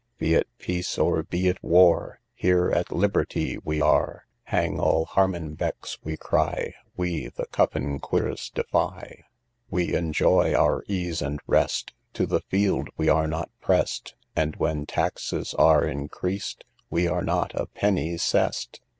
III. 0.01 0.15
Be 0.17 0.33
it 0.33 0.47
peace, 0.57 0.97
or 0.97 1.21
be 1.21 1.47
it 1.47 1.61
war, 1.63 2.21
Here 2.33 2.71
at 2.71 2.91
liberty 2.91 3.59
we 3.63 3.83
are: 3.83 4.25
Hang 4.45 4.79
all 4.79 5.05
Harmenbecks, 5.05 5.97
{58c} 5.97 5.97
we 6.03 6.17
cry, 6.17 6.73
We 6.97 7.27
the 7.27 7.45
Cuffin 7.51 7.99
Queres 7.99 8.49
{58d} 8.49 8.53
defy. 8.55 8.97
IV. 8.99 9.23
We 9.69 9.93
enjoy 9.93 10.55
our 10.55 10.83
ease 10.87 11.21
and 11.21 11.39
rest, 11.45 11.93
To 12.13 12.25
the 12.25 12.41
field 12.49 12.89
we 12.97 13.09
are 13.09 13.27
not 13.27 13.51
press'd; 13.61 14.15
And 14.35 14.55
when 14.55 14.87
taxes 14.87 15.53
are 15.53 15.85
increased, 15.85 16.63
We 16.89 17.07
are 17.07 17.21
not 17.23 17.53
a 17.53 17.67
penny 17.67 18.17
sess'd. 18.17 18.79